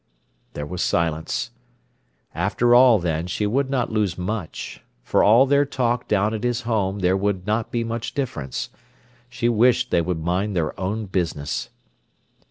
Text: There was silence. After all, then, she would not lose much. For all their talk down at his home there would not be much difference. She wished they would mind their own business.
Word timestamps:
There 0.53 0.65
was 0.65 0.81
silence. 0.81 1.51
After 2.33 2.73
all, 2.73 2.97
then, 2.97 3.27
she 3.27 3.45
would 3.45 3.69
not 3.69 3.91
lose 3.91 4.17
much. 4.17 4.81
For 5.03 5.23
all 5.23 5.45
their 5.45 5.63
talk 5.63 6.07
down 6.07 6.33
at 6.33 6.43
his 6.43 6.61
home 6.61 7.01
there 7.01 7.15
would 7.15 7.45
not 7.45 7.69
be 7.71 7.83
much 7.83 8.15
difference. 8.15 8.71
She 9.29 9.47
wished 9.47 9.91
they 9.91 10.01
would 10.01 10.19
mind 10.23 10.55
their 10.55 10.77
own 10.79 11.05
business. 11.05 11.69